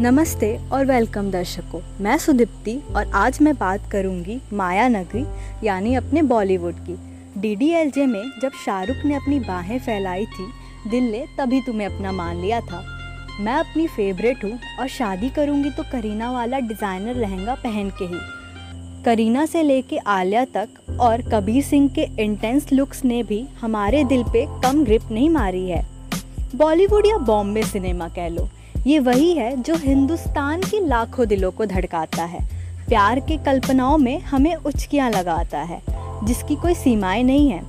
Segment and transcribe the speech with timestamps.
[0.00, 5.24] नमस्ते और वेलकम दर्शकों। मैं सुदीप्ति और आज मैं बात करूँगी माया नगरी,
[5.66, 6.94] यानी अपने बॉलीवुड की।
[7.40, 10.46] डीडीएलजे में जब शाहरुख ने अपनी बाहें फैलाई थी,
[10.90, 12.82] दिल ने तभी तुम्हें अपना मान लिया था।
[13.40, 18.20] मैं अपनी फेवरेट हूँ और शादी करूँगी तो करीना वाला डिज़ाइनर लहंगा पहन के ही।
[19.04, 24.22] करीना से लेके आलिया तक और कबीर सिंह के इंटेंस लुक्स ने भी हमारे दिल
[24.24, 25.84] पे कम ग्रिप नहीं मारी है।
[26.56, 28.48] बॉलीवुड या बॉम्बे सिनेमा कह लो।
[28.86, 32.40] ये वही है जो हिंदुस्तान के लाखों दिलों को धड़काता है।
[32.88, 35.80] प्यार के कल्पनाओं में हमें उचकियाँ लगाता है,
[36.24, 37.62] जिसकी कोई सीमाएँ नहीं है।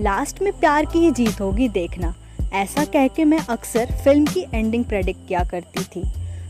[0.00, 2.14] लास्ट में प्यार की ही जीत होगी देखना।
[2.52, 6.02] ऐसा कह के मैं अक्सर फ़िल्म की एंडिंग प्रेडिक्ट किया करती थी।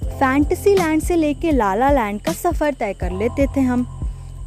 [0.04, 3.86] फैंटेसी लैंड से लेके लाला लैंड का सफ़र तय कर लेते थे हम।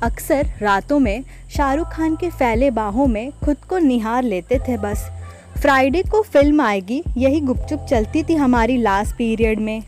[0.04, 5.10] अक्सर रातों में शाहरुख खान के फैले बाहों में खुद को निहार लेते थे बस।
[5.62, 9.84] फ्राइडे को फ़िल्म आएगी, यही गुपचुप चलती थी हमारी लास्ट पीरियड में।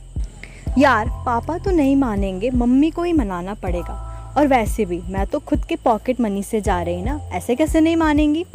[0.77, 5.39] यार, पापा तो नहीं मानेंगे, मम्मी को ही मनाना पड़ेगा। और वैसे भी, मैं तो
[5.39, 8.45] खुद के पॉकेट मनी से जा रही ना, ऐसे कैसे नहीं मानेंगी?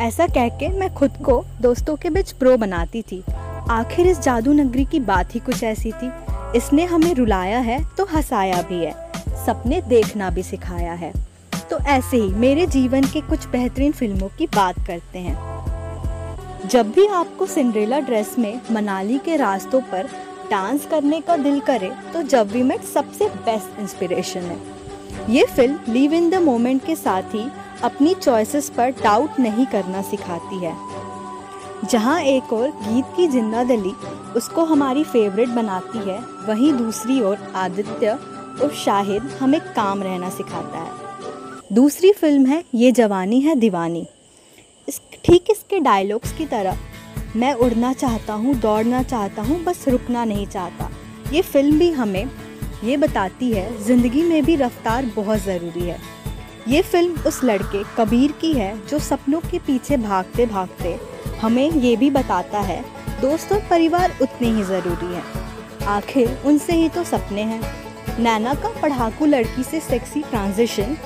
[0.00, 3.24] ऐसा कह के मैं खुद को दोस्तों के बीच प्रो बनाती थी।
[3.70, 6.10] आखिर इस जादू नगरी की बात ही कुछ ऐसी थी।
[6.56, 8.92] इसने हमें रुलाया है तो हंसाया भी है।
[9.46, 11.12] सपने देखना भी सिखाया है।
[11.70, 15.58] तो ऐसे ही मेरे जीवन के कुछ बेहतरीन फ़िल्मों की बात करते हैं।
[16.66, 20.08] जब भी आपको सिंड्रेला ड्रेस में मनाली के रास्तों पर
[20.50, 24.56] डांस करने का दिल करे तो जब वी मेट सबसे बेस्ट इंस्पिरेशन है।
[25.30, 27.44] ये film live in the moment के साथ ही
[27.84, 30.74] अपनी चॉइसेस पर डाउट नहीं करना सिखाती है।
[31.84, 33.92] जहाँ एक और गीत की ज़िंदा दिली
[34.36, 38.10] उसको हमारी फेवरेट बनाती है, वहीं दूसरी ओर आदित्य
[38.62, 44.06] और शाहिद हमें काम रहना सिखाता है। दूसरी फ़िल्म है, ये जवानी है दीवानी।
[44.88, 46.78] इस, ठीक इसके डायलॉग्स की तरह।
[47.36, 50.90] मैं उड़ना चाहता हूँ, दौड़ना चाहता हूँ, बस रुकना नहीं चाहता।
[51.32, 52.30] ये फ़िल्म भी हमें
[52.84, 55.98] ये बताती है, ज़िंदगी में भी रफ्तार बहुत ज़रूरी है।
[56.68, 60.98] ये फ़िल्म उस लड़के, कबीर की है, जो सपनों के पीछे भागते भागते
[61.40, 62.84] हमें ये भी बताता है,
[63.20, 65.24] दोस्त और परिवार उतने ही ज़रूरी हैं।
[65.86, 67.60] आखिर उनसे ही तो सपने हैं।
[68.18, 70.96] नैना का पढ़ाकू लड़की से सेक्सी ट्रांजिशन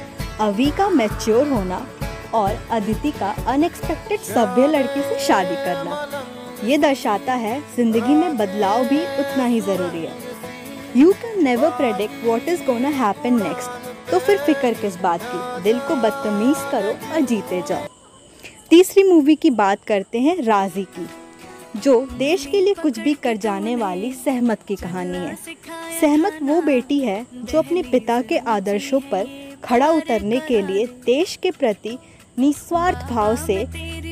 [0.41, 1.87] अवी का मैच्योर होना
[2.35, 6.23] और अदिति का अनएक्सपेक्टेड सभ्य लड़की से शादी करना।
[6.65, 10.13] ये दर्शाता है, ज़िंदगी में बदलाव भी उतना ही ज़रूरी है।
[10.97, 15.63] You can never predict what is gonna happen next तो फिर फ़िक्र किस बात की?
[15.63, 17.87] दिल को बदतमीज करो और जीते जाओ।
[18.71, 21.07] तीसरी मूवी की बात करते हैं राज़ी की,
[21.77, 25.37] जो देश के लिए कुछ भी कर जाने वाली सहमत की कहानी है।
[26.01, 29.27] सहमत वो बेटी है, जो अपने पिता के आदर्शों पर
[29.65, 31.99] खड़ा उतरने के लिए देश के प्रति
[32.39, 33.65] निस्वार्थ भाव से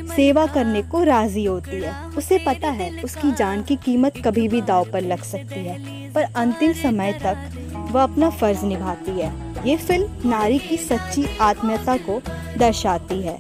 [0.07, 4.61] सेवा करने को राज़ी होती है। उसे पता है, उसकी जान की कीमत कभी भी
[4.63, 5.79] दाव पर लग सकती है,
[6.13, 9.33] पर अंतिम समय तक वह अपना फ़र्ज़ निभाती है।
[9.67, 12.21] ये फ़िल्म नारी की सच्ची आत्मीयता को
[12.59, 13.39] दर्शाती है।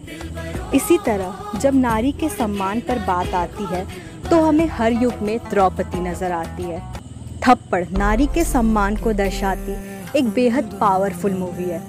[0.74, 3.86] इसी तरह, जब नारी के सम्मान पर बात आती है
[4.30, 6.82] तो हमें हर युग में द्रौपदी नज़र आती है।
[7.42, 9.72] थप्पड़ नारी के सम्मान को दर्शाती
[10.18, 11.82] एक बेहद पावरफुल मूवी है।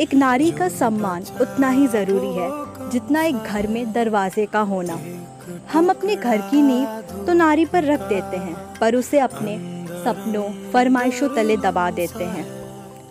[0.00, 4.98] एक नारी का सम्मान उतना ही ज़रूरी है, जितना एक घर में दरवाजे का होना।
[5.72, 9.56] हम अपने घर की नींव तो नारी पर रख देते हैं, पर उसे अपने
[10.04, 12.46] सपनों, फरमाइशों तले दबा देते हैं।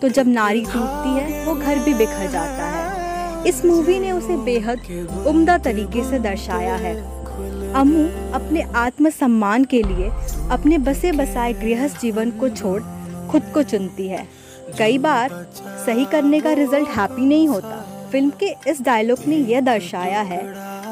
[0.00, 4.36] तो जब नारी टूटती है, वो घर भी बिखर जाता है। इस मूवी ने उसे
[4.36, 6.96] बेहद उम्दा तरीके से दर्शाया है।
[7.74, 8.04] अमू
[8.34, 10.10] अपने आत्मसम्मान के लिए
[10.50, 12.80] अपने बसे बसाए गृहस्थ जीवन को छोड़
[13.30, 14.26] खुद को चुनती है।
[14.78, 15.30] कई बार
[15.86, 20.42] सही करने का रिज़ल्ट हैप्पी नहीं होता। फ़िल्म के इस डायलॉग ने यह दर्शाया है,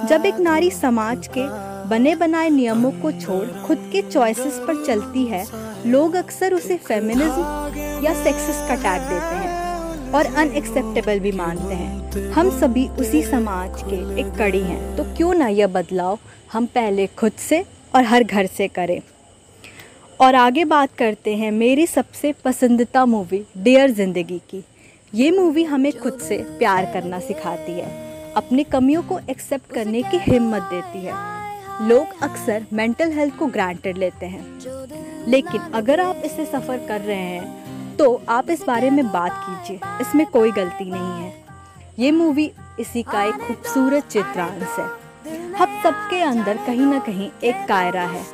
[0.06, 1.44] जब एक नारी समाज के
[1.88, 5.44] बने बनाए नियमों को छोड़ खुद के चॉइसेस पर चलती है,
[5.86, 12.30] लोग अक्सर उसे फेमिनिज्म या सेक्सिस का टैग देते हैं और अनएक्सेप्टेबल भी मानते हैं।
[12.32, 16.18] हम सभी उसी समाज के एक कड़ी हैं तो क्यों ना यह बदलाव
[16.52, 19.00] हम पहले खुद से और हर घर से करें?
[20.20, 24.62] और आगे बात करते हैं मेरी सबसे पसंदीदा मूवी डियर ज़िंदगी की।
[25.12, 30.18] ये मूवी हमें खुद से प्यार करना सिखाती है। अपनी कमियों को एक्सेप्ट करने की
[30.22, 36.44] हिम्मत देती है। लोग अक्सर मेंटल हेल्थ को ग्रांटेड लेते हैं। लेकिन अगर आप इसे
[36.46, 41.22] सफ़र कर रहे हैं तो आप इस बारे में बात कीजिए। इसमें कोई गलती नहीं
[41.22, 41.32] है।
[41.98, 44.88] ये मूवी इसी का एक खूबसूरत चित्रांश है।
[45.54, 48.24] हम सबके अंदर कहीं ना कहीं एक कायरा है।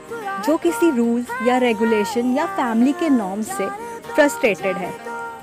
[0.46, 3.68] जो किसी रूल्स या रेगुलेशन या फैमिली के नॉर्म से
[4.14, 4.92] फ्रस्ट्रेटेड है.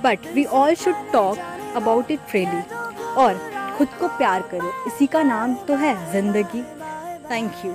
[0.03, 1.37] But we all should talk
[1.75, 2.61] about it freely
[3.17, 3.39] और
[3.77, 4.71] खुद को प्यार करो.
[4.87, 6.61] इसी का नाम तो है ज़िंदगी.
[7.31, 7.71] Thank you